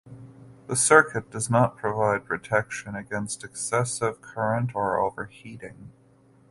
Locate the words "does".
1.29-1.47